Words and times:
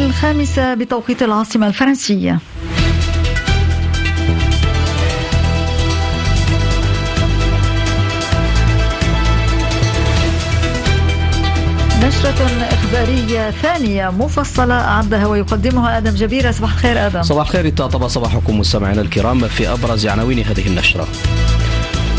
الخامسة 0.00 0.74
بتوقيت 0.74 1.22
العاصمة 1.22 1.66
الفرنسية. 1.66 2.38
نشرة 12.02 12.68
إخبارية 12.70 13.50
ثانية 13.50 14.10
مفصلة 14.10 14.74
أعدها 14.74 15.26
ويقدمها 15.26 15.98
آدم 15.98 16.10
جبيرة 16.10 16.50
صباح 16.50 16.72
الخير 16.72 17.06
آدم. 17.06 17.22
صباح 17.22 17.46
الخير 17.46 17.68
طاب 17.68 18.08
صباحكم 18.08 18.58
مستمعينا 18.58 19.00
الكرام 19.00 19.48
في 19.48 19.72
أبرز 19.72 20.06
عناوين 20.06 20.38
هذه 20.38 20.66
النشرة. 20.66 21.08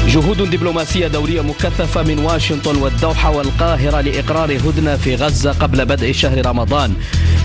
جهود 0.07 0.49
دبلوماسية 0.49 1.07
دولية 1.07 1.41
مكثفة 1.41 2.04
من 2.04 2.19
واشنطن 2.19 2.75
والدوحة 2.75 3.29
والقاهرة 3.29 4.01
لإقرار 4.01 4.57
هدنة 4.57 4.95
في 4.95 5.15
غزة 5.15 5.51
قبل 5.51 5.86
بدء 5.86 6.11
شهر 6.11 6.45
رمضان. 6.45 6.93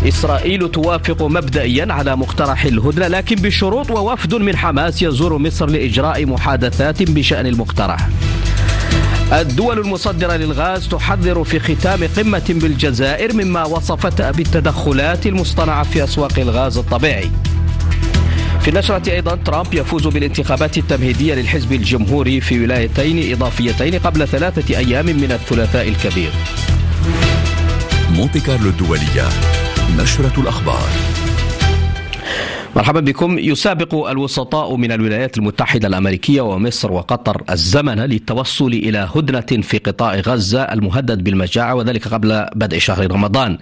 إسرائيل 0.08 0.70
توافق 0.70 1.22
مبدئيا 1.22 1.86
على 1.92 2.16
مقترح 2.16 2.64
الهدنة 2.64 3.08
لكن 3.08 3.36
بشروط 3.36 3.90
ووفد 3.90 4.34
من 4.34 4.56
حماس 4.56 5.02
يزور 5.02 5.38
مصر 5.38 5.66
لإجراء 5.66 6.26
محادثات 6.26 7.02
بشأن 7.02 7.46
المقترح. 7.46 8.08
الدول 9.32 9.78
المصدرة 9.78 10.36
للغاز 10.36 10.88
تحذر 10.88 11.44
في 11.44 11.60
ختام 11.60 12.00
قمة 12.16 12.44
بالجزائر 12.48 13.32
مما 13.32 13.64
وصفتها 13.64 14.30
بالتدخلات 14.30 15.26
المصطنعة 15.26 15.82
في 15.82 16.04
أسواق 16.04 16.38
الغاز 16.38 16.78
الطبيعي. 16.78 17.30
في 18.60 18.68
النشرة 18.68 19.10
أيضا 19.10 19.34
ترامب 19.34 19.74
يفوز 19.74 20.06
بالانتخابات 20.06 20.78
التمهيدية 20.78 21.34
للحزب 21.34 21.72
الجمهوري 21.72 22.40
في 22.40 22.60
ولايتين 22.60 23.32
إضافيتين 23.32 23.94
قبل 23.94 24.28
ثلاثة 24.28 24.78
أيام 24.78 25.06
من 25.06 25.32
الثلاثاء 25.32 25.88
الكبير. 25.88 26.30
مونتي 28.10 28.40
كارلو 28.40 28.68
الدولية 28.68 29.28
نشرة 29.98 30.40
الأخبار. 30.40 30.88
مرحبا 32.78 33.00
بكم. 33.00 33.38
يسابق 33.38 34.08
الوسطاء 34.08 34.76
من 34.76 34.92
الولايات 34.92 35.38
المتحدة 35.38 35.88
الأمريكية 35.88 36.40
ومصر 36.40 36.92
وقطر 36.92 37.42
الزمن 37.50 38.00
للتوصل 38.00 38.66
إلى 38.66 39.08
هدنة 39.14 39.62
في 39.62 39.78
قطاع 39.78 40.14
غزة 40.14 40.62
المهدد 40.62 41.24
بالمجاعة 41.24 41.74
وذلك 41.74 42.08
قبل 42.08 42.46
بدء 42.54 42.78
شهر 42.78 43.12
رمضان. 43.12 43.58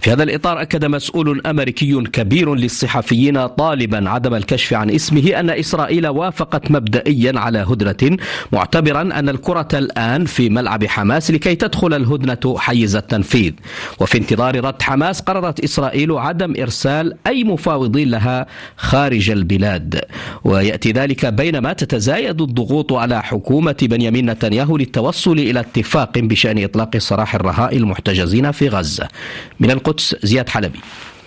في 0.00 0.12
هذا 0.12 0.22
الإطار 0.22 0.62
أكد 0.62 0.84
مسؤول 0.84 1.46
أمريكي 1.46 2.00
كبير 2.00 2.54
للصحفيين 2.54 3.46
طالبا 3.46 4.10
عدم 4.10 4.34
الكشف 4.34 4.74
عن 4.74 4.90
اسمه 4.90 5.40
أن 5.40 5.50
إسرائيل 5.50 6.06
وافقت 6.06 6.70
مبدئيا 6.70 7.32
على 7.40 7.58
هدنة 7.58 8.16
معتبرا 8.52 9.02
أن 9.02 9.28
الكرة 9.28 9.68
الآن 9.74 10.24
في 10.24 10.48
ملعب 10.48 10.86
حماس 10.86 11.30
لكي 11.30 11.54
تدخل 11.54 11.94
الهدنة 11.94 12.58
حيز 12.58 12.96
التنفيذ. 12.96 13.52
وفي 14.00 14.18
انتظار 14.18 14.64
رد 14.64 14.82
حماس 14.82 15.20
قررت 15.20 15.60
إسرائيل 15.60 16.12
عدم 16.12 16.54
إرسال 16.60 17.16
أي 17.26 17.44
مفاوضين 17.44 18.10
لها 18.10 18.43
خارج 18.76 19.30
البلاد. 19.30 20.00
ويأتي 20.44 20.92
ذلك 20.92 21.26
بينما 21.26 21.72
تتزايد 21.72 22.40
الضغوط 22.40 22.92
على 22.92 23.22
حكومة 23.22 23.76
بنيامين 23.82 24.30
نتنياهو 24.30 24.76
للتوصل 24.76 25.38
إلى 25.38 25.60
اتفاق 25.60 26.18
بشأن 26.18 26.64
إطلاق 26.64 26.96
سراح 26.98 27.34
الرهائن 27.34 27.78
المحتجزين 27.78 28.52
في 28.52 28.68
غزة. 28.68 29.08
من 29.60 29.70
القدس 29.70 30.16
زياد 30.22 30.48
حلبي. 30.48 30.80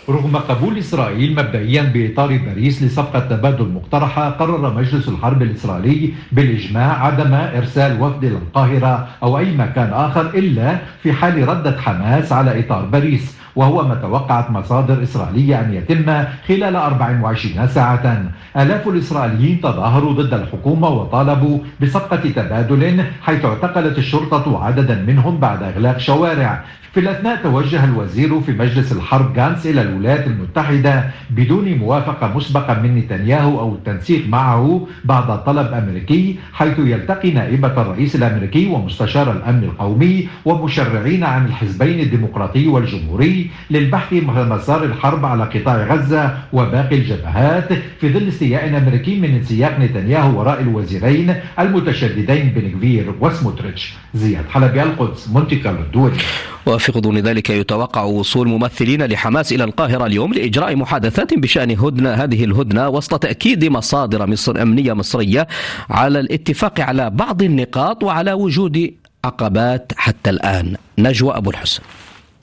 رغم 0.10 0.38
قبول 0.38 0.78
إسرائيل 0.78 1.32
مبدئيا 1.36 1.82
بإطار 1.84 2.38
باريس 2.38 2.84
لصفقة 2.84 3.20
تبادل 3.20 3.66
مقترحة 3.66 4.30
قرر 4.30 4.74
مجلس 4.74 5.08
الحرب 5.08 5.42
الإسرائيلي 5.42 6.14
بالإجماع 6.32 7.06
عدم 7.06 7.34
إرسال 7.34 8.02
وفد 8.02 8.26
للقاهرة 8.26 9.08
أو 9.24 9.40
أي 9.40 9.52
مكان 9.52 9.94
آخر 9.94 10.30
إلا 10.30 10.80
في 11.04 11.14
حال 11.14 11.48
ردة 11.48 11.82
حماس 11.82 12.32
على 12.32 12.60
إطار 12.60 12.86
باريس. 12.86 13.36
وهو 13.58 13.88
ما 13.88 13.96
توقعت 13.96 14.52
مصادر 14.52 15.04
إسرائيلية 15.04 15.62
أن 15.62 15.74
يتم 15.74 16.24
خلال 16.48 16.76
24 16.76 17.68
ساعة. 17.68 18.24
آلاف 18.58 18.88
الإسرائيليين 18.88 19.62
تظاهروا 19.62 20.14
ضد 20.14 20.34
الحكومة 20.34 20.90
وطالبوا 20.90 21.60
بصفقة 21.82 22.30
تبادل 22.30 23.04
حيث 23.22 23.46
اعتقلت 23.46 23.98
الشرطة 23.98 24.64
عددا 24.64 25.04
منهم 25.08 25.38
بعد 25.38 25.64
إغلاق 25.64 25.98
شوارع. 25.98 26.64
في 26.94 27.00
الأثناء 27.00 27.44
توجه 27.44 27.84
الوزير 27.84 28.42
في 28.42 28.52
مجلس 28.52 28.92
الحرب 28.92 29.34
جانس 29.34 29.66
إلى 29.66 29.82
الولايات 29.82 30.28
المتحدة 30.28 31.04
بدون 31.30 31.78
موافقة 31.78 32.34
مسبقة 32.36 32.82
من 32.82 32.96
نتنياهو 32.96 33.60
أو 33.60 33.76
التنسيق 33.76 34.28
معه 34.28 34.88
بعد 35.06 35.44
طلب 35.44 35.74
أمريكي 35.74 36.40
حيث 36.54 36.80
يلتقي 36.80 37.32
نائبة 37.32 37.82
الرئيس 37.82 38.16
الأمريكي 38.16 38.68
ومستشار 38.68 39.32
الأمن 39.32 39.64
القومي 39.64 40.28
ومشرعين 40.46 41.24
عن 41.24 41.46
الحزبين 41.46 42.00
الديمقراطي 42.00 42.68
والجمهوري 42.68 43.47
للبحث 43.70 44.14
مسار 44.14 44.84
الحرب 44.84 45.26
على 45.26 45.44
قطاع 45.44 45.94
غزة 45.94 46.38
وباقي 46.54 46.96
الجبهات 46.96 47.74
في 48.02 48.14
ظل 48.14 48.28
استياء 48.28 48.78
أمريكي 48.78 49.20
من 49.20 49.36
انسياق 49.36 49.80
نتنياهو 49.80 50.40
وراء 50.40 50.62
الوزيرين 50.62 51.36
المتشددين 51.60 52.50
بنكفير 52.50 53.14
وسموتريتش 53.22 53.94
زياد 54.14 54.46
حلبي 54.50 54.84
القدس 54.84 55.30
مونتي 55.30 55.56
كارلو 55.56 55.82
الدولي 55.82 56.18
وفي 56.66 56.92
غضون 56.92 57.18
ذلك 57.18 57.50
يتوقع 57.50 58.04
وصول 58.04 58.48
ممثلين 58.48 59.04
لحماس 59.06 59.54
إلى 59.54 59.64
القاهرة 59.64 60.06
اليوم 60.06 60.34
لإجراء 60.34 60.76
محادثات 60.76 61.34
بشأن 61.34 61.72
هدنة 61.72 62.14
هذه 62.14 62.44
الهدنة 62.44 62.90
وسط 62.90 63.20
تأكيد 63.24 63.66
مصادر 63.66 64.28
مصر 64.28 64.62
أمنية 64.62 64.94
مصرية 64.94 65.48
على 65.90 66.20
الاتفاق 66.20 66.80
على 66.80 67.10
بعض 67.10 67.42
النقاط 67.44 68.04
وعلى 68.04 68.34
وجود 68.34 68.94
عقبات 69.26 69.92
حتى 69.98 70.30
الآن. 70.30 70.76
نجوى 71.00 71.38
أبو 71.38 71.50
الحسن. 71.50 71.84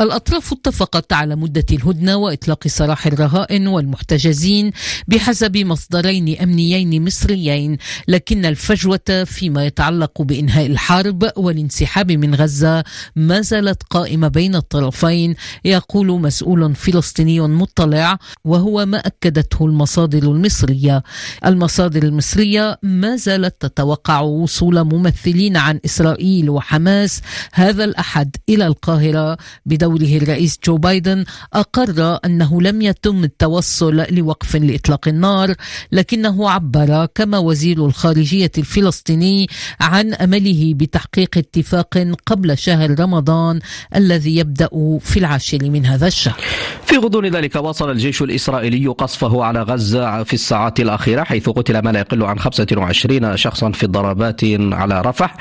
الأطراف 0.00 0.53
اتفقت 0.53 1.12
على 1.12 1.37
مدة 1.37 1.66
الهدنة 1.72 2.16
وإطلاق 2.16 2.69
سراح 2.69 3.06
الرهائن 3.06 3.66
والمحتجزين 3.66 4.71
بحسب 5.09 5.56
مصدرين 5.56 6.38
أمنيين 6.41 7.05
مصريين 7.05 7.78
لكن 8.09 8.44
الفجوة 8.47 9.25
فيما 9.27 9.66
يتعلق 9.66 10.22
بإنهاء 10.22 10.66
الحرب 10.66 11.31
والانسحاب 11.37 12.12
من 12.12 12.34
غزة 12.34 12.84
ما 13.16 13.41
زالت 13.41 13.82
قائمة 13.91 14.28
بين 14.28 14.56
الطرفين 14.56 15.34
يقول 15.65 16.06
مسؤول 16.21 16.75
فلسطيني 16.75 17.41
مطلع 17.41 18.19
وهو 18.44 18.87
ما 18.87 18.99
أكدته 18.99 19.66
المصادر 19.66 20.22
المصرية. 20.22 21.03
المصادر 21.47 22.03
المصرية 22.03 22.78
ما 22.82 23.16
زالت 23.16 23.55
تتوقع 23.61 24.21
وصول 24.21 24.84
ممثلين 24.84 25.56
عن 25.56 25.81
إسرائيل 25.84 26.50
وحماس 26.50 27.21
هذا 27.53 27.84
الأحد 27.84 28.37
إلى 28.49 28.66
القاهرة 28.66 29.37
دوره 29.84 30.17
الرئيس 30.17 30.59
جو 30.65 30.77
بايدن 30.77 31.25
أقر 31.53 32.19
أنه 32.25 32.62
لم 32.62 32.83
يتم 32.83 33.25
التوصل 33.25 34.05
لوقف 34.11 34.56
لإطلاق 34.56 35.09
النار 35.09 35.55
لكنه 35.93 36.50
عبر 36.50 37.06
كما 37.15 37.39
وزير 37.39 37.87
الخارجية 37.87 38.50
الفلسطيني 38.59 39.49
عن 39.81 40.15
أمله 40.15 40.75
بتحقيق 40.77 41.39
اتفاق 41.39 42.06
قبل 42.27 42.59
شهر 42.59 43.00
رمضان 43.00 43.61
الذي 43.97 44.37
يبدأ 44.37 44.69
في 45.00 45.17
العاشر 45.17 45.59
من 45.62 45.87
هذا 45.87 46.06
الشهر. 46.06 46.41
في 46.87 46.97
غضون 46.97 47.27
ذلك 47.27 47.55
واصل 47.56 47.91
الجيش 47.91 48.23
الإسرائيلي 48.23 48.87
قصفه 48.87 49.44
على 49.44 49.62
غزة 49.62 50.23
في 50.23 50.34
الساعات 50.34 50.81
الأخيرة 50.81 51.25
حيث 51.25 51.49
قتل 51.49 51.78
ما 51.78 51.91
لا 51.91 52.00
يقل 52.00 52.23
عن 52.23 52.39
25 52.39 53.37
شخصا 53.37 53.71
في 53.71 53.84
الضربات 53.84 54.41
على 54.73 55.00
رفح. 55.00 55.37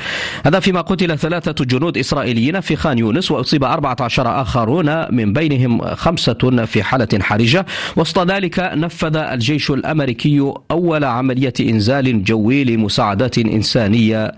هذا 0.45 0.59
فيما 0.59 0.81
قتل 0.81 1.17
ثلاثة 1.17 1.65
جنود 1.65 1.97
إسرائيليين 1.97 2.59
في 2.61 2.75
خان 2.75 2.97
يونس 2.99 3.31
وأصيب 3.31 3.63
14 3.63 4.32
آخرون 4.41 5.15
من 5.15 5.33
بينهم 5.33 5.95
خمسة 5.95 6.65
في 6.65 6.83
حالة 6.83 7.19
حرجة. 7.21 7.65
وسط 7.95 8.19
ذلك 8.19 8.59
نفذ 8.59 9.15
الجيش 9.15 9.71
الأمريكي 9.71 10.53
أول 10.71 11.03
عملية 11.03 11.53
إنزال 11.59 12.23
جوي 12.23 12.63
لمساعدات 12.63 13.37
إنسانية 13.37 14.31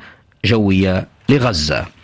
جوية 0.46 1.08
لغزة. 1.30 1.95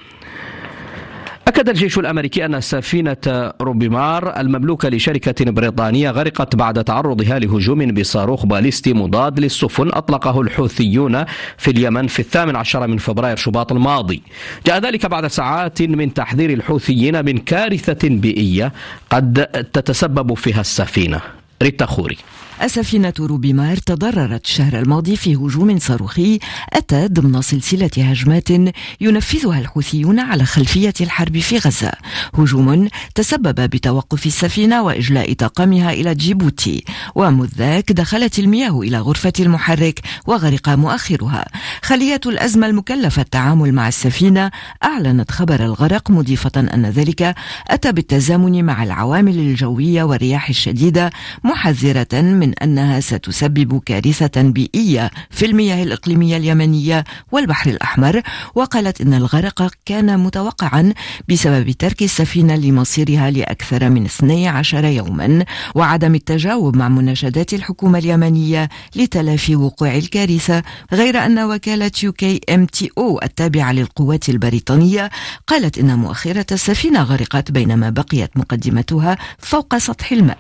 أكد 1.47 1.69
الجيش 1.69 1.99
الأمريكي 1.99 2.45
أن 2.45 2.61
سفينة 2.61 3.51
روبيمار 3.61 4.39
المملوكة 4.39 4.89
لشركة 4.89 5.51
بريطانية 5.51 6.11
غرقت 6.11 6.55
بعد 6.55 6.83
تعرضها 6.83 7.39
لهجوم 7.39 7.91
بصاروخ 7.91 8.45
باليستي 8.45 8.93
مضاد 8.93 9.39
للسفن 9.39 9.89
أطلقه 9.93 10.41
الحوثيون 10.41 11.25
في 11.57 11.71
اليمن 11.71 12.07
في 12.07 12.19
الثامن 12.19 12.55
عشر 12.55 12.87
من 12.87 12.97
فبراير 12.97 13.35
شباط 13.37 13.71
الماضي. 13.71 14.21
جاء 14.65 14.79
ذلك 14.79 15.05
بعد 15.05 15.27
ساعات 15.27 15.81
من 15.81 16.13
تحذير 16.13 16.49
الحوثيين 16.49 17.25
من 17.25 17.37
كارثة 17.37 18.09
بيئية 18.09 18.73
قد 19.09 19.45
تتسبب 19.73 20.33
فيها 20.33 20.61
السفينة. 20.61 21.21
ريتا 21.63 21.85
خوري. 21.85 22.17
السفينة 22.63 23.13
روبيمار 23.19 23.77
تضررت 23.77 24.45
الشهر 24.45 24.79
الماضي 24.79 25.15
في 25.15 25.35
هجوم 25.35 25.79
صاروخي 25.79 26.39
أتى 26.73 27.07
ضمن 27.07 27.41
سلسلة 27.41 27.89
هجمات 27.97 28.49
ينفذها 29.01 29.59
الحوثيون 29.59 30.19
على 30.19 30.45
خلفية 30.45 30.93
الحرب 31.01 31.37
في 31.39 31.57
غزة. 31.57 31.91
هجوم 32.37 32.87
تسبب 33.15 33.55
بتوقف 33.55 34.25
السفينة 34.25 34.83
وإجلاء 34.83 35.33
طاقمها 35.33 35.93
إلى 35.93 36.15
جيبوتي. 36.15 36.83
ومذ 37.15 37.49
ذاك 37.57 37.91
دخلت 37.91 38.39
المياه 38.39 38.79
إلى 38.79 38.99
غرفة 38.99 39.33
المحرك 39.39 39.99
وغرق 40.27 40.69
مؤخرها. 40.69 41.45
خلية 41.81 42.21
الأزمة 42.25 42.67
المكلفة 42.67 43.21
التعامل 43.21 43.73
مع 43.73 43.87
السفينة 43.87 44.51
أعلنت 44.83 45.31
خبر 45.31 45.65
الغرق 45.65 46.11
مضيفة 46.11 46.51
أن 46.57 46.85
ذلك 46.85 47.35
أتى 47.67 47.91
بالتزامن 47.91 48.65
مع 48.65 48.83
العوامل 48.83 49.39
الجوية 49.39 50.03
والرياح 50.03 50.49
الشديدة 50.49 51.11
محذرة 51.43 52.21
من 52.21 52.50
أنها 52.53 52.99
ستسبب 52.99 53.81
كارثة 53.85 54.41
بيئية 54.41 55.11
في 55.29 55.45
المياه 55.45 55.83
الإقليمية 55.83 56.37
اليمنية 56.37 57.03
والبحر 57.31 57.69
الأحمر 57.69 58.21
وقالت 58.55 59.01
إن 59.01 59.13
الغرق 59.13 59.71
كان 59.85 60.19
متوقعا 60.19 60.93
بسبب 61.29 61.71
ترك 61.71 62.03
السفينة 62.03 62.55
لمصيرها 62.55 63.31
لأكثر 63.31 63.89
من 63.89 64.05
12 64.05 64.85
يوما 64.85 65.45
وعدم 65.75 66.15
التجاوب 66.15 66.75
مع 66.75 66.89
مناشدات 66.89 67.53
الحكومة 67.53 67.99
اليمنية 67.99 68.69
لتلافي 68.95 69.55
وقوع 69.55 69.95
الكارثة 69.95 70.63
غير 70.93 71.17
أن 71.17 71.39
وكالة 71.39 71.91
UKMTO 72.03 73.19
التابعة 73.23 73.71
للقوات 73.71 74.29
البريطانية 74.29 75.09
قالت 75.47 75.77
إن 75.77 75.95
مؤخرة 75.99 76.45
السفينة 76.51 77.03
غرقت 77.03 77.51
بينما 77.51 77.89
بقيت 77.89 78.37
مقدمتها 78.37 79.17
فوق 79.39 79.77
سطح 79.77 80.11
الماء. 80.11 80.37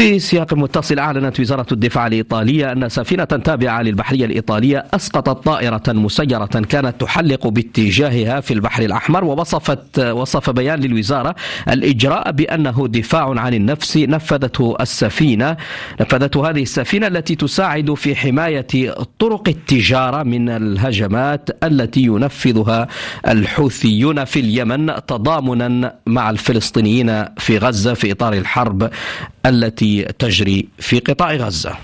في 0.00 0.18
سياق 0.18 0.54
متصل 0.54 0.98
أعلنت 0.98 1.40
وزارة 1.40 1.66
الدفاع 1.72 2.06
الإيطالية 2.06 2.72
أن 2.72 2.88
سفينة 2.88 3.24
تابعة 3.24 3.82
للبحرية 3.82 4.24
الإيطالية 4.24 4.84
أسقطت 4.94 5.44
طائرة 5.44 5.82
مسيرة 5.88 6.46
كانت 6.46 7.00
تحلق 7.00 7.46
باتجاهها 7.46 8.40
في 8.40 8.54
البحر 8.54 8.82
الأحمر 8.82 9.24
ووصفت 9.24 9.98
وصف 9.98 10.50
بيان 10.50 10.80
للوزارة 10.80 11.34
الإجراء 11.68 12.30
بأنه 12.30 12.88
دفاع 12.88 13.40
عن 13.40 13.54
النفس 13.54 13.96
نفذته 13.96 14.76
السفينة. 14.80 15.56
نفذته 16.00 16.50
هذه 16.50 16.62
السفينة 16.62 17.06
التي 17.06 17.34
تساعد 17.34 17.94
في 17.94 18.16
حماية 18.16 18.66
طرق 19.18 19.48
التجارة 19.48 20.22
من 20.22 20.48
الهجمات 20.48 21.64
التي 21.64 22.02
ينفذها 22.02 22.88
الحوثيون 23.28 24.24
في 24.24 24.40
اليمن 24.40 24.86
تضامنا 25.06 25.94
مع 26.06 26.30
الفلسطينيين 26.30 27.24
في 27.38 27.58
غزة 27.58 27.94
في 27.94 28.12
إطار 28.12 28.32
الحرب 28.32 28.90
التي 29.46 30.02
تجري 30.18 30.68
في 30.78 30.98
قطاع 30.98 31.34
غزة. 31.34 31.76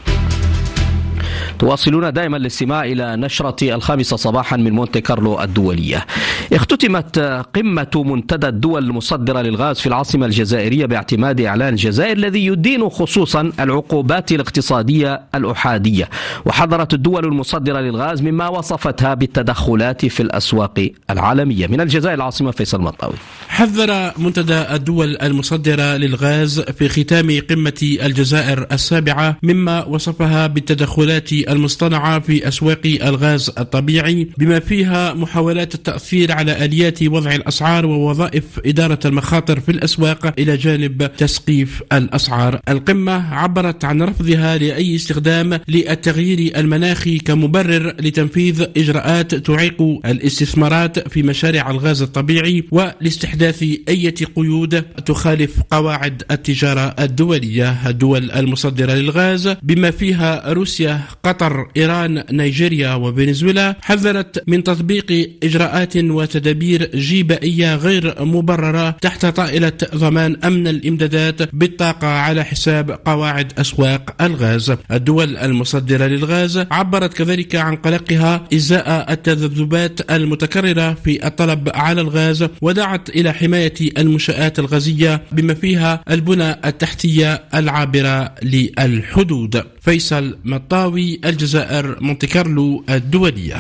تواصلون 1.58 2.12
دائما 2.12 2.37
الاستماع 2.37 2.85
إلى 2.85 3.17
نشرة 3.17 3.75
الخامسة 3.75 4.17
صباحا 4.17 4.56
من 4.56 4.73
مونتي 4.73 5.00
كارلو 5.00 5.43
الدولية. 5.43 6.06
اختتمت 6.53 7.19
قمة 7.55 8.05
منتدى 8.06 8.49
الدول 8.49 8.85
المصدرة 8.85 9.41
للغاز 9.41 9.79
في 9.79 9.87
العاصمة 9.87 10.26
الجزائرية 10.26 10.87
باعتماد 10.87 11.41
إعلان 11.41 11.69
الجزائر 11.69 12.17
الذي 12.17 12.47
يدين 12.47 12.88
خصوصا 12.88 13.53
العقوبات 13.61 14.32
الاقتصادية 14.32 15.23
الأحادية. 15.35 16.08
وحذرت 16.44 16.94
الدول 16.94 17.25
المصدرة 17.25 17.81
للغاز 17.81 18.23
مما 18.23 18.49
وصفتها 18.49 19.14
بالتدخلات 19.14 20.06
في 20.06 20.23
الأسواق 20.23 20.91
العالمية. 21.11 21.67
من 21.67 21.81
الجزائر 21.81 22.14
العاصمة 22.14 22.50
فيصل 22.50 22.81
مطاوي. 22.81 23.17
حذر 23.56 24.12
منتدى 24.19 24.55
الدول 24.55 25.17
المصدرة 25.23 25.97
للغاز 25.97 26.61
في 26.61 26.88
ختام 26.88 27.41
قمة 27.50 27.97
الجزائر 28.03 28.67
السابعة 28.73 29.38
مما 29.43 29.85
وصفها 29.85 30.47
بالتدخلات 30.47 31.32
المصطنعة 31.32 32.20
في 32.20 32.49
أسواق 32.49 32.81
الغاز 32.85 33.50
الطبيعي 33.58 34.29
بما 34.38 34.61
فيها 34.61 35.14
محاولات 35.14 35.75
التأثير 35.75 36.32
على 36.32 36.64
آليات 36.64 37.03
وضع 37.03 37.35
الأسعار 37.35 37.87
ووظائف 37.87 38.44
إدارة 38.67 38.99
المخاطر 39.05 39.61
في 39.61 39.73
الأسواق 39.73 40.35
إلى 40.38 40.56
جانب 40.56 41.11
تسقيف 41.19 41.82
الأسعار. 41.93 42.61
القمة 42.69 43.35
عبرت 43.35 43.85
عن 43.85 44.03
رفضها 44.03 44.58
لأي 44.58 44.97
استخدام 44.97 45.61
للتغيير 45.69 46.58
المناخي 46.58 47.19
كمبرر 47.19 47.94
لتنفيذ 48.00 48.67
إجراءات 48.76 49.35
تعيق 49.35 49.82
الاستثمارات 50.06 51.08
في 51.08 51.23
مشاريع 51.23 51.70
الغاز 51.70 52.03
الطبيعي 52.03 52.64
والاستحداث 52.70 53.45
أي 53.88 54.10
قيود 54.10 54.82
تخالف 54.82 55.60
قواعد 55.70 56.22
التجارة 56.31 56.94
الدولية 57.00 57.88
الدول 57.88 58.31
المصدرة 58.31 58.93
للغاز. 58.93 59.48
بما 59.62 59.90
فيها 59.90 60.52
روسيا 60.52 61.00
قطر 61.22 61.69
إيران 61.76 62.25
نيجيريا 62.31 62.94
وفنزويلا 62.94 63.76
حذرت 63.82 64.43
من 64.46 64.64
تطبيق 64.64 65.31
إجراءات 65.43 65.96
وتدابير 65.96 66.90
جيبائية 66.94 67.75
غير 67.76 68.25
مبررة 68.25 68.90
تحت 68.90 69.26
طائلة 69.26 69.72
ضمان 69.94 70.37
أمن 70.44 70.69
الإمدادات 70.69 71.54
بالطاقة 71.54 72.06
على 72.06 72.44
حساب 72.44 72.90
قواعد 72.90 73.52
أسواق 73.58 74.22
الغاز. 74.22 74.72
الدول 74.90 75.37
المصدرة 75.37 76.06
للغاز 76.06 76.66
عبرت 76.70 77.14
كذلك 77.14 77.56
عن 77.56 77.76
قلقها 77.76 78.44
إزاء 78.54 79.12
التذبذبات 79.12 80.10
المتكررة 80.10 80.96
في 81.04 81.26
الطلب 81.26 81.69
على 81.75 82.00
الغاز 82.00 82.46
ودعت 82.62 83.08
إلى 83.08 83.32
حماية 83.36 83.74
المنشآت 83.98 84.58
الغازية 84.58 85.22
بما 85.32 85.54
فيها 85.54 86.00
البنى 86.10 86.50
التحتية 86.50 87.42
العابرة 87.54 88.34
للحدود. 88.42 89.62
فيصل 89.80 90.38
مطاوي 90.44 91.20
الجزائر 91.24 91.96
مونتي 92.00 92.26
كارلو 92.26 92.84
الدولية. 92.90 93.56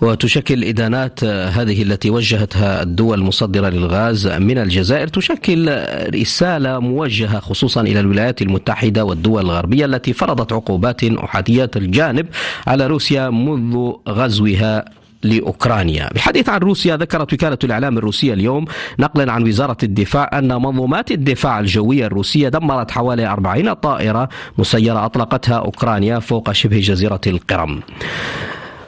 وتشكل 0.00 0.64
إدانات 0.64 1.24
هذه 1.24 1.82
التي 1.82 2.10
وجهتها 2.10 2.82
الدول 2.82 3.18
المصدرة 3.18 3.68
للغاز 3.68 4.26
من 4.26 4.58
الجزائر. 4.58 5.08
تشكل 5.08 5.82
رسالة 6.14 6.78
موجهة 6.78 7.40
خصوصا 7.40 7.80
إلى 7.80 8.00
الولايات 8.00 8.42
المتحدة 8.42 9.04
والدول 9.04 9.42
الغربية 9.42 9.84
التي 9.84 10.12
فرضت 10.12 10.52
عقوبات 10.52 11.04
أحادية 11.04 11.70
الجانب 11.76 12.26
على 12.66 12.86
روسيا 12.86 13.30
منذ 13.30 13.92
غزوها 14.08 14.84
لأوكرانيا. 15.24 16.08
بحديث 16.14 16.48
عن 16.48 16.58
روسيا 16.60 16.96
ذكرت 16.96 17.32
وكالة 17.32 17.58
الإعلام 17.64 17.98
الروسية 17.98 18.32
اليوم 18.32 18.64
نقلا 18.98 19.32
عن 19.32 19.42
وزارة 19.42 19.76
الدفاع 19.82 20.30
أن 20.38 20.48
منظومات 20.48 21.10
الدفاع 21.10 21.60
الجوية 21.60 22.06
الروسية 22.06 22.48
دمرت 22.48 22.90
حوالي 22.90 23.26
40 23.26 23.72
طائرة 23.72 24.28
مسيرة 24.58 25.04
أطلقتها 25.04 25.58
أوكرانيا 25.58 26.18
فوق 26.18 26.52
شبه 26.52 26.80
جزيرة 26.80 27.20
القرم. 27.26 27.80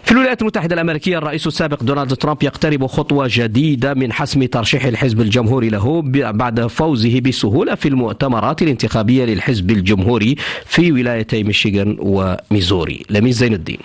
في 0.05 0.13
الولايات 0.13 0.43
المتحدة 0.43 0.75
الأمريكية 0.75 1.19
الرئيس 1.19 1.47
السابق 1.47 1.83
دونالد 1.83 2.15
ترامب 2.15 2.43
يقترب 2.43 2.87
خطوة 2.87 3.29
جديدة 3.31 3.95
من 3.95 4.13
حسم 4.13 4.45
ترشيح 4.45 4.85
الحزب 4.85 5.21
الجمهوري 5.21 5.69
له 5.69 6.03
بعد 6.33 6.67
فوزه 6.67 7.21
بسهولة 7.21 7.75
في 7.75 7.89
المؤتمرات 7.89 8.63
الانتخابية 8.63 9.25
للحزب 9.25 9.71
الجمهوري 9.71 10.37
في 10.67 10.93
ولايتي 10.93 11.43
ميشيغان 11.43 11.97
وميزوري 12.01 13.03
لميس 13.11 13.37
زين 13.37 13.55
الدين 13.55 13.79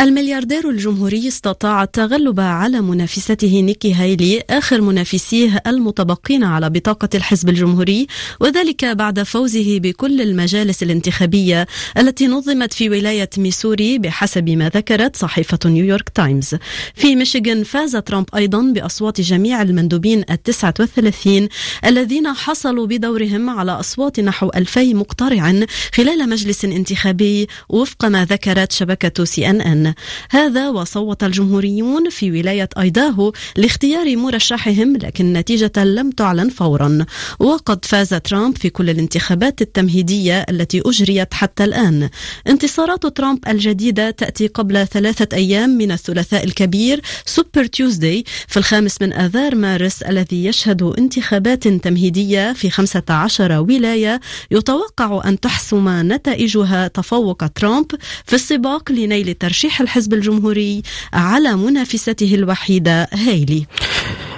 الملياردير 0.00 0.70
الجمهوري 0.70 1.28
استطاع 1.28 1.82
التغلب 1.82 2.40
على 2.40 2.80
منافسته 2.80 3.60
نيكي 3.60 3.94
هايلي 3.94 4.42
آخر 4.50 4.80
منافسيه 4.80 5.62
المتبقين 5.66 6.44
على 6.44 6.70
بطاقة 6.70 7.08
الحزب 7.14 7.48
الجمهوري 7.48 8.06
وذلك 8.40 8.84
بعد 8.84 9.22
فوزه 9.22 9.78
بكل 9.78 10.20
المجالس 10.20 10.82
الانتخابية 10.82 11.66
التي 11.98 12.26
نظمت 12.26 12.72
في 12.72 12.90
ولاية 12.90 13.30
ميسوري 13.38 13.98
بحسب 13.98 14.50
ما 14.50 14.68
ذكرت 14.68 15.16
صحيفة 15.16 15.58
نيويورك 15.64 16.08
تايمز. 16.08 16.54
في 16.94 17.16
ميشيغان 17.16 17.64
فاز 17.64 17.96
ترامب 17.96 18.26
أيضا 18.36 18.62
بأصوات 18.62 19.20
جميع 19.20 19.62
المندوبين 19.62 20.24
التسعة 20.30 20.74
والثلاثين 20.80 21.48
الذين 21.86 22.32
حصلوا 22.32 22.86
بدورهم 22.86 23.50
على 23.50 23.72
أصوات 23.72 24.20
نحو 24.20 24.50
ألفي 24.56 24.94
مقترع 24.94 25.52
خلال 25.94 26.28
مجلس 26.28 26.64
انتخابي 26.64 27.48
وفق 27.68 28.04
ما 28.04 28.24
ذكرت 28.24 28.72
شبكة 28.72 29.24
CNN. 29.24 29.83
هذا 30.30 30.68
وصوت 30.68 31.24
الجمهوريون 31.24 32.10
في 32.10 32.30
ولاية 32.30 32.68
أيداهو 32.78 33.32
لاختيار 33.56 34.16
مرشحهم 34.16 34.96
لكن 34.96 35.24
النتيجة 35.24 35.84
لم 35.84 36.10
تعلن 36.10 36.48
فورا. 36.48 37.06
وقد 37.38 37.84
فاز 37.84 38.08
ترامب 38.08 38.58
في 38.58 38.70
كل 38.70 38.90
الانتخابات 38.90 39.62
التمهيدية 39.62 40.46
التي 40.50 40.82
أجريت 40.86 41.34
حتى 41.34 41.64
الآن. 41.64 42.08
انتصارات 42.48 43.06
ترامب 43.06 43.48
الجديدة 43.48 44.10
تأتي 44.10 44.46
قبل 44.46 44.86
ثلاثة 44.86 45.36
أيام 45.36 45.70
من 45.70 45.92
الثلاثاء 45.92 46.44
الكبير 46.44 47.00
Super 47.26 47.66
Tuesday 47.66 48.24
في 48.48 48.56
الخامس 48.56 49.02
من 49.02 49.12
آذار 49.12 49.54
مارس 49.54 50.02
الذي 50.02 50.44
يشهد 50.44 50.82
انتخابات 50.82 51.68
تمهيدية 51.68 52.52
في 52.52 52.70
15 52.70 53.60
ولاية. 53.60 54.20
يتوقع 54.50 55.22
أن 55.24 55.40
تحسم 55.40 56.12
نتائجها 56.12 56.88
تفوق 56.88 57.46
ترامب 57.46 57.86
في 58.24 58.34
السباق 58.34 58.92
لنيل 58.92 59.34
ترشيح 59.34 59.73
الحزب 59.80 60.14
الجمهوري 60.14 60.82
على 61.12 61.56
منافسته 61.56 62.34
الوحيدة 62.34 63.08
هايلي 63.12 63.66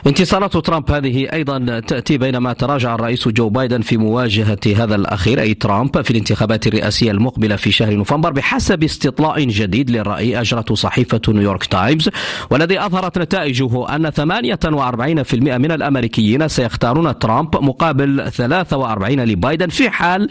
انتصارات 0.06 0.56
ترامب 0.56 0.90
هذه 0.90 1.32
أيضا 1.32 1.80
تأتي 1.80 2.18
بينما 2.18 2.52
تراجع 2.52 2.94
الرئيس 2.94 3.28
جو 3.28 3.48
بايدن 3.48 3.80
في 3.80 3.96
مواجهة 3.96 4.58
هذا 4.76 4.94
الأخير 4.94 5.40
أي 5.40 5.54
ترامب 5.54 6.02
في 6.02 6.10
الانتخابات 6.10 6.66
الرئاسية 6.66 7.10
المقبلة 7.10 7.56
في 7.56 7.72
شهر 7.72 7.94
نوفمبر 7.94 8.32
بحسب 8.32 8.84
استطلاع 8.84 9.38
جديد 9.38 9.90
للرأي 9.90 10.40
أجرته 10.40 10.74
صحيفة 10.74 11.20
نيويورك 11.28 11.64
تايمز 11.64 12.10
والذي 12.50 12.80
أظهرت 12.80 13.18
نتائجه 13.18 13.96
أن 13.96 14.10
48% 14.10 15.34
من 15.34 15.72
الأمريكيين 15.72 16.48
سيختارون 16.48 17.18
ترامب 17.18 17.56
مقابل 17.56 18.30
43 18.32 19.20
لبايدن 19.20 19.68
في 19.68 19.90
حال 19.90 20.28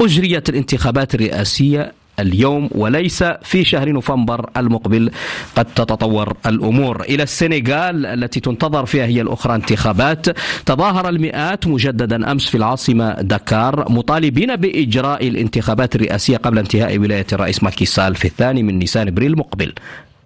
أجريت 0.00 0.48
الانتخابات 0.48 1.14
الرئاسية 1.14 1.99
اليوم 2.20 2.68
وليس 2.72 3.22
في 3.22 3.64
شهر 3.64 3.88
نوفمبر 3.88 4.50
المقبل. 4.56 5.10
قد 5.56 5.64
تتطور 5.64 6.36
الأمور 6.46 7.02
إلى 7.02 7.22
السنغال 7.22 8.06
التي 8.06 8.40
تنتظر 8.40 8.86
فيها 8.86 9.06
هي 9.06 9.20
الأخرى 9.20 9.54
انتخابات. 9.54 10.26
تظاهر 10.66 11.08
المئات 11.08 11.66
مجددا 11.66 12.32
أمس 12.32 12.48
في 12.48 12.56
العاصمة 12.56 13.12
دكار 13.20 13.92
مطالبين 13.92 14.56
بإجراء 14.56 15.28
الانتخابات 15.28 15.96
الرئاسية 15.96 16.36
قبل 16.36 16.58
انتهاء 16.58 16.98
ولاية 16.98 17.26
الرئيس 17.32 17.62
ماكي 17.62 17.84
سال 17.84 18.14
في 18.14 18.24
الثاني 18.24 18.62
من 18.62 18.78
نيسان 18.78 19.08
أبريل 19.08 19.32
المقبل. 19.32 19.72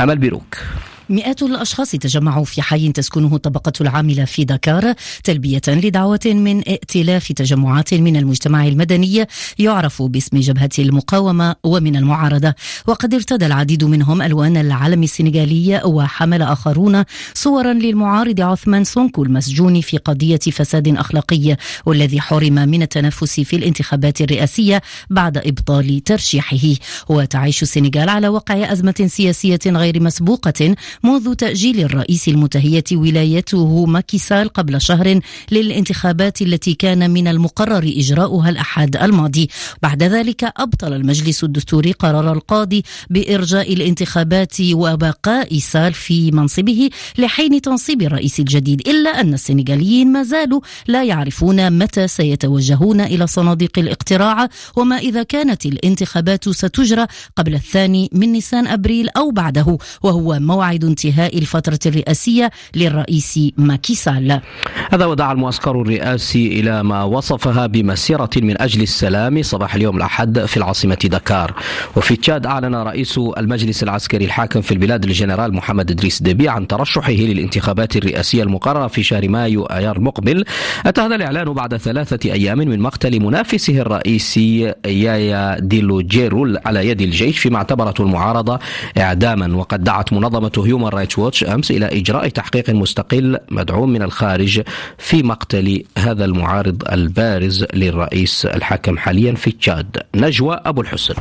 أمل 0.01 0.19
بيروك. 0.19 0.57
مئات 1.09 1.43
الأشخاص 1.43 1.91
تجمعوا 1.91 2.45
في 2.45 2.63
حي 2.63 2.93
تسكنه 2.93 3.37
الطبقة 3.37 3.73
العاملة 3.81 4.25
في 4.25 4.45
دكار 4.45 4.95
تلبية 5.25 5.63
لدعوة 5.69 6.21
من 6.25 6.59
ائتلاف 6.69 7.33
تجمعات 7.33 7.95
من 7.95 8.17
المجتمع 8.17 8.67
المدني 8.67 9.27
يعرف 9.59 10.03
باسم 10.03 10.41
جبهة 10.41 10.71
المقاومة 10.79 11.57
ومن 11.65 11.97
المعارضة. 11.97 12.55
وقد 12.87 13.15
ارتدى 13.15 13.47
العديد 13.47 13.85
منهم 13.85 14.23
ألوان 14.23 14.57
العلم 14.57 15.03
السنغالي 15.03 15.81
وحمل 15.85 16.43
آخرون 16.43 17.05
صورا 17.35 17.73
للمعارض 17.73 18.41
عثمان 18.41 18.85
سونكو 18.85 19.23
المسجون 19.23 19.81
في 19.81 19.97
قضية 19.99 20.39
فساد 20.39 20.89
أخلاقي 20.89 21.57
والذي 21.87 22.21
حرم 22.21 22.55
من 22.55 22.83
التنافس 22.83 23.41
في 23.41 23.57
الانتخابات 23.57 24.21
الرئاسية 24.21 24.83
بعد 25.11 25.39
إبطال 25.39 26.01
ترشيحه. 26.05 26.75
وتعيش 27.09 27.63
السنغال 27.63 28.09
على 28.09 28.29
وقع 28.29 28.73
أزمة 28.73 29.05
سياسية 29.07 29.61
غير 29.67 30.03
مسبوقة 30.03 30.75
منذ 31.03 31.35
تأجيل 31.35 31.81
الرئيس 31.81 32.29
المتهية 32.29 32.85
ولايته 32.93 33.87
ماكيسال 33.87 34.49
قبل 34.49 34.81
شهر 34.81 35.21
للانتخابات 35.53 36.43
التي 36.43 36.75
كان 36.75 37.11
من 37.11 37.29
المقرر 37.29 37.93
إجراؤها 37.97 38.51
الأحد 38.51 38.97
الماضي. 38.97 39.49
بعد 39.83 40.03
ذلك 40.03 40.53
أبطل 40.57 40.93
المجلس 40.93 41.45
الدستوري 41.45 41.93
قرار 41.93 42.33
القاضي 42.33 42.83
بإرجاء 43.11 43.73
الانتخابات 43.73 44.57
وبقاء 44.73 45.59
سال 45.59 45.93
في 45.93 46.31
منصبه 46.31 46.91
لحين 47.19 47.61
تنصيب 47.61 48.03
الرئيس 48.03 48.41
الجديد 48.41 48.89
إلا 48.89 49.11
أن 49.21 49.35
السنغاليين 49.35 50.13
ما 50.13 50.23
زالوا 50.23 50.61
لا 50.87 51.05
يعرفون 51.05 51.79
متى 51.79 52.09
سيتوجهون 52.09 53.01
إلى 53.01 53.27
صناديق 53.27 53.79
الاقتراع 53.79 54.49
وما 54.77 54.97
إذا 54.97 55.23
كانت 55.23 55.67
الانتخابات 55.67 56.49
ستجرى 56.49 57.07
قبل 57.37 57.55
الثاني 57.55 58.11
من 58.13 58.33
نيسان 58.33 58.67
أبريل 58.67 59.09
أو 59.09 59.31
بعده 59.31 59.79
وهو 60.03 60.39
موعد 60.41 60.84
انتهاء 60.87 61.39
الفترة 61.39 61.79
الرئاسية 61.87 62.51
للرئيس 62.77 63.41
ماكيسال 63.57 64.41
هذا 64.93 65.07
ودعا 65.07 65.33
المعسكر 65.33 65.81
الرئاسي 65.81 66.61
إلى 66.61 66.83
ما 66.83 67.03
وصفها 67.03 67.67
بمسيرة 67.67 68.31
من 68.37 68.63
أجل 68.63 68.83
السلام 68.83 69.43
صباح 69.43 69.75
اليوم 69.75 69.97
الأحد 69.97 70.45
في 70.45 70.57
العاصمة 70.57 70.99
دكار. 71.05 71.55
وفي 71.97 72.17
تشاد 72.17 72.47
أعلن 72.47 72.75
رئيس 72.75 73.19
المجلس 73.19 73.83
العسكري 73.83 74.25
الحاكم 74.25 74.61
في 74.61 74.73
البلاد 74.73 75.05
الجنرال 75.05 75.55
محمد 75.55 75.91
إدريس 75.91 76.23
ديبي 76.23 76.49
عن 76.49 76.67
ترشحه 76.67 77.13
للانتخابات 77.13 77.97
الرئاسية 77.97 78.43
المقررة 78.43 78.87
في 78.87 79.03
شهر 79.03 79.29
مايو 79.29 79.65
آيار 79.65 79.97
المقبل 79.97 80.45
أتى 80.87 81.01
هذا 81.01 81.15
الإعلان 81.15 81.53
بعد 81.53 81.77
ثلاثة 81.77 82.33
أيام 82.33 82.59
من 82.59 82.81
مقتل 82.81 83.21
منافسه 83.21 83.81
الرئيسي 83.81 84.75
يايا 84.87 85.59
ديلو 85.61 86.01
جيرو 86.01 86.59
على 86.67 86.89
يد 86.89 87.01
الجيش 87.01 87.39
فيما 87.39 87.57
اعتبرته 87.57 88.03
المعارضة 88.03 88.59
إعداما 88.99 89.57
وقد 89.57 89.85
دعت 89.85 90.13
منظمة 90.13 90.53
هيومان 90.75 90.93
رايتس 90.93 91.19
ووتش 91.19 91.45
أمس 91.45 91.71
إلى 91.71 91.87
إجراء 91.87 92.29
تحقيق 92.29 92.71
مستقل 92.71 93.39
مدعوم 93.51 93.91
من 93.91 94.03
الخارج 94.03 94.63
في 94.99 95.23
مقتل 95.23 95.85
هذا 95.99 96.25
المعارض 96.25 96.83
البارز 96.93 97.65
للرئيس 97.75 98.47
الحاكم 98.47 98.99
حاليا 98.99 99.35
في 99.35 99.51
تشاد. 99.51 99.97
نجوى 100.15 100.61
أبو 100.65 100.81
الحسن. 100.81 101.15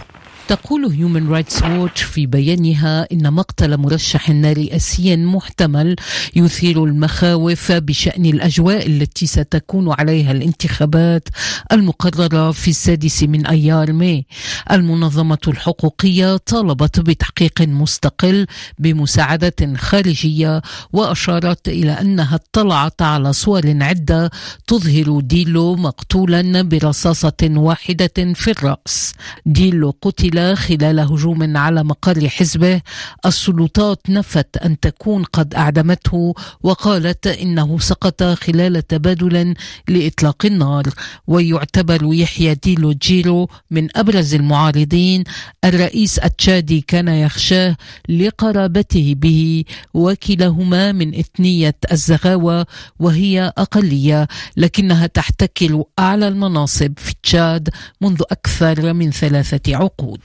تقول 0.48 0.86
هيومن 0.86 1.30
رايتس 1.30 1.64
ووتش 1.64 2.04
في 2.04 2.26
بيانها 2.26 3.08
إن 3.12 3.34
مقتل 3.34 3.78
مرشح 3.78 4.30
رئاسي 4.32 5.16
محتمل 5.16 5.96
يثير 6.36 6.84
المخاوف 6.84 7.72
بشأن 7.72 8.26
الأجواء 8.26 8.88
التي 8.88 9.26
ستكون 9.26 9.92
عليها 9.92 10.32
الانتخابات 10.32 11.28
المقررة 11.72 12.52
في 12.52 12.68
السادس 12.68 13.24
من 13.24 13.46
أيار 13.48 13.94
ماي. 13.94 14.26
المنظمة 14.72 15.38
الحقوقية 15.48 16.38
طالبت 16.38 17.00
بتحقيق 17.00 17.62
مستقل 17.62 18.46
بمساعدة 18.80 19.74
خارجية 19.78 20.62
وأشارت 20.94 21.68
إلى 21.70 21.92
أنها 21.92 22.36
اطلعت 22.36 23.02
على 23.02 23.34
صور 23.34 23.62
عدة 23.82 24.32
تظهر 24.68 25.20
ديلو 25.20 25.76
مقتولا 25.76 26.62
برصاصة 26.62 27.34
واحدة 27.44 28.34
في 28.34 28.52
الرأس. 28.52 29.14
ديلو 29.46 29.96
قتل 30.02 30.33
قتل 30.34 30.56
خلال 30.56 31.00
هجوم 31.00 31.58
على 31.58 31.84
مقر 31.84 32.30
حزبه 32.30 32.82
السلطات 33.26 34.10
نفت 34.10 34.58
أن 34.58 34.80
تكون 34.80 35.24
قد 35.24 35.56
أعدمته 35.56 36.34
وقالت 36.64 37.28
إنه 37.28 37.80
سقط 37.80 38.24
خلال 38.24 38.88
تبادل 38.88 39.54
لإطلاق 39.88 40.46
النار. 40.46 40.84
ويعتبر 41.28 42.14
يحيى 42.14 42.56
ديلو 42.56 42.92
جيرو 42.92 43.50
من 43.72 43.98
أبرز 43.98 44.36
المعارضين 44.36 45.24
الرئيس 45.66 46.20
التشادي 46.20 46.82
كان 46.82 47.08
يخشاه 47.08 47.76
لقرابته 48.10 49.16
به 49.18 49.64
وكلاهما 49.94 50.92
من 50.92 51.16
إثنية 51.16 51.76
الزغاوة 51.92 52.66
وهي 53.00 53.54
أقلية 53.58 54.28
لكنها 54.58 55.08
تحتكر 55.08 55.84
أعلى 56.00 56.28
المناصب 56.28 56.94
في 56.98 57.14
تشاد 57.24 57.70
منذ 58.02 58.22
أكثر 58.32 58.94
من 58.94 59.12
ثلاثة 59.12 59.76
عقود. 59.76 60.23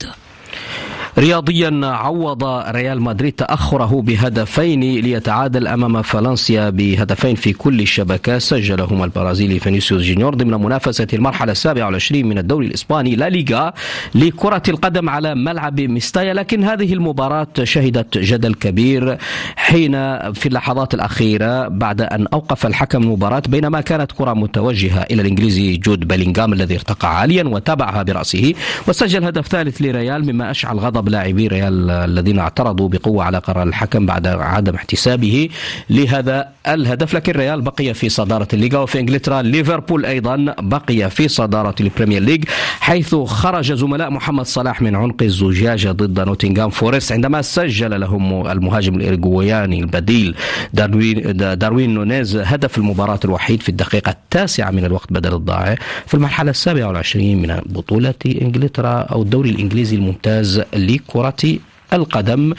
رياضيا 1.19 1.79
عوض 1.83 2.43
ريال 2.69 3.01
مدريد 3.01 3.33
تأخره 3.33 4.01
بهدفين 4.01 4.79
ليتعادل 4.79 5.67
أمام 5.67 6.01
فالنسيا 6.01 6.69
بهدفين 6.69 7.35
في 7.35 7.53
كل 7.53 7.79
الشبكات 7.79 8.41
سجلهما 8.41 9.05
البرازيلي 9.05 9.59
فينيسيوس 9.59 10.03
جونيور 10.03 10.35
ضمن 10.35 10.53
منافسة 10.53 11.07
المرحلة 11.13 11.51
السابعة 11.51 11.85
والعشرين 11.85 12.25
من 12.29 12.37
الدوري 12.37 12.67
الإسباني 12.67 13.15
لا 13.15 13.29
ليغا 13.29 13.73
لكرة 14.15 14.63
القدم 14.69 15.09
على 15.09 15.35
ملعب 15.35 15.81
ميستايا. 15.81 16.33
لكن 16.33 16.63
هذه 16.63 16.93
المباراة 16.93 17.47
شهدت 17.63 18.17
جدل 18.17 18.53
كبير 18.53 19.17
حين 19.55 19.91
في 20.33 20.45
اللحظات 20.45 20.93
الأخيرة 20.93 21.67
بعد 21.67 22.01
أن 22.01 22.27
أوقف 22.33 22.65
الحكم 22.65 23.03
المباراة 23.03 23.43
بينما 23.47 23.81
كانت 23.81 24.11
كرة 24.11 24.33
متوجهة 24.33 25.01
إلى 25.11 25.21
الإنجليزي 25.21 25.77
جود 25.77 26.07
بلينغام 26.07 26.53
الذي 26.53 26.75
ارتقى 26.75 27.19
عاليا 27.19 27.43
وتابعها 27.43 28.03
برأسه. 28.03 28.53
وسجل 28.87 29.23
هدف 29.23 29.47
ثالث 29.47 29.81
لريال 29.81 30.33
مما 30.33 30.51
أشعل 30.51 30.79
غضب 30.79 31.08
لاعبي 31.09 31.47
ريال 31.47 31.89
الذين 31.89 32.39
اعترضوا 32.39 32.89
بقوة 32.89 33.23
على 33.23 33.37
قرار 33.37 33.63
الحكم 33.63 34.05
بعد 34.05 34.27
عدم 34.27 34.75
احتسابه 34.75 35.49
لهذا 35.89 36.47
الهدف. 36.67 37.13
لكن 37.13 37.31
ريال 37.31 37.61
بقي 37.61 37.93
في 37.93 38.09
صدارة 38.09 38.47
الليغا 38.53 38.77
وفي 38.79 38.99
إنجلترا 38.99 39.41
ليفربول 39.41 40.05
أيضا 40.05 40.55
بقي 40.59 41.09
في 41.09 41.27
صدارة 41.27 41.75
ال 41.81 41.86
Premier 41.86 42.21
League 42.21 42.43
حيث 42.79 43.15
خرج 43.15 43.73
زملاء 43.73 44.09
محمد 44.09 44.45
صلاح 44.45 44.81
من 44.81 44.95
عنق 44.95 45.23
الزجاجة 45.23 45.91
ضد 45.91 46.19
نوتنغهام 46.19 46.69
فورست 46.69 47.11
عندما 47.11 47.41
سجل 47.41 47.99
لهم 47.99 48.47
المهاجم 48.47 48.95
الإرجوياني 48.95 49.79
البديل 49.79 50.35
داروين, 50.73 51.37
داروين 51.37 51.93
نونيز 51.93 52.35
هدف 52.35 52.77
المباراة 52.77 53.19
الوحيد 53.25 53.61
في 53.61 53.69
الدقيقة 53.69 54.09
التاسعة 54.09 54.71
من 54.71 54.85
الوقت 54.85 55.13
بدل 55.13 55.33
الضائع 55.33 55.75
في 56.07 56.13
المرحلة 56.13 56.51
السابعة 56.51 56.87
والعشرين 56.87 57.41
من 57.41 57.61
بطولة 57.65 58.13
إنجلترا 58.41 59.01
أو 59.01 59.21
الدوري 59.21 59.49
الإنجليزي 59.49 59.95
الممتاز 59.95 60.61
لكرة 60.99 61.59
القدم 61.93 62.53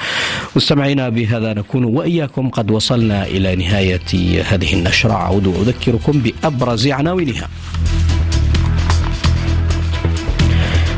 مستمعينا 0.57 1.09
بهذا 1.09 1.55
نكون 1.55 1.85
وإياكم 1.85 2.49
قد 2.49 2.71
وصلنا 2.71 3.27
إلى 3.27 3.57
نهاية 3.57 4.43
هذه 4.43 4.75
النشرة 4.75 5.13
أعود 5.13 5.47
اذكركم 5.47 6.13
بأبرز 6.13 6.89
عناوينها. 6.89 7.49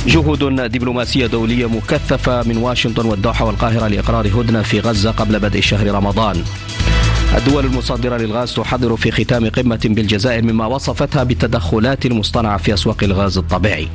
جهود 0.06 0.38
دبلوماسية 0.70 1.26
دولية 1.26 1.66
مكثفة 1.66 2.42
من 2.42 2.56
واشنطن 2.56 3.06
والدوحة 3.06 3.44
والقاهرة 3.44 3.88
لإقرار 3.88 4.26
هدنة 4.26 4.62
في 4.62 4.80
غزة 4.80 5.11
قبل 5.11 5.38
بدء 5.38 5.61
شهر 5.61 5.87
رمضان. 5.87 6.42
الدول 7.37 7.64
المصدرة 7.64 8.16
للغاز 8.16 8.54
تحذر 8.54 8.96
في 8.96 9.11
ختام 9.11 9.49
قمة 9.49 9.80
بالجزائر 9.84 10.42
مما 10.42 10.66
وصفتها 10.66 11.25
بالتدخلات 11.25 12.06
المصطنعة 12.06 12.56
في 12.56 12.75
أسواق 12.75 13.04
الغاز 13.04 13.38
الطبيعي 13.38 13.88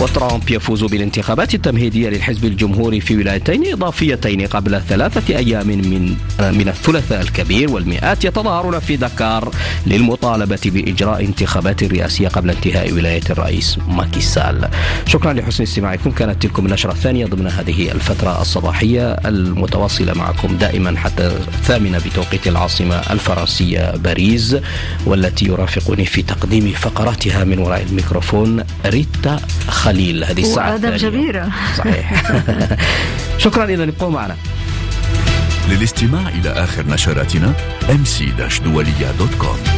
وترامب 0.00 0.50
يفوز 0.50 0.84
بالانتخابات 0.84 1.54
التمهيدية 1.54 2.08
للحزب 2.08 2.44
الجمهوري 2.44 3.00
في 3.00 3.16
ولايتين 3.16 3.72
إضافيتين 3.72 4.46
قبل 4.46 4.80
ثلاثة 4.88 5.36
أيام 5.36 5.66
من 5.66 6.16
من 6.40 6.68
الثلاثاء 6.68 7.20
الكبير 7.20 7.70
والمئات 7.70 8.24
يتظاهرون 8.24 8.78
في 8.78 8.96
دكار 8.96 9.50
للمطالبة 9.86 10.58
بإجراء 10.64 11.24
انتخابات 11.24 11.84
رئاسية 11.84 12.28
قبل 12.28 12.50
انتهاء 12.50 12.92
ولاية 12.92 13.22
الرئيس 13.30 13.78
ماكيسال 13.88 14.68
شكرا 15.06 15.32
لحسن 15.32 15.62
استماعكم. 15.62 16.10
كانت 16.10 16.42
تلكم 16.42 16.66
النشرة 16.66 16.92
الثانية 16.92 17.26
ضمن 17.26 17.46
هذه 17.46 17.92
الفترة 17.92 18.42
الصباحية 18.42 19.12
المتواصلة 19.12 20.14
معكم 20.14 20.56
دائما 20.56 20.98
حتى 20.98 21.26
الثامنة 21.26 21.98
بتوقيت 21.98 22.48
العاصمة 22.48 22.94
الفرنسية 23.10 23.96
باريس 23.96 24.56
والتي 25.06 25.44
يرافقني 25.44 26.04
في 26.04 26.22
تقديم 26.22 26.72
فقراتها 26.72 27.44
من 27.44 27.58
وراء 27.58 27.82
الميكروفون 27.82 28.64
ريتا 28.86 29.40
خليل 29.84 30.24
هذه 30.24 30.42
الساعة 30.42 30.72
وآدم 30.72 30.90
جبيرة. 30.90 31.48
صحيح. 31.78 32.32
شكرا 33.44 33.64
إلى 33.64 33.84
الابقاء 33.84 34.10
معنا. 34.10 34.36
للاستماع 35.68 36.28
إلى 36.28 36.50
آخر 36.50 36.86
نشراتنا 36.86 37.52
com 39.38 39.73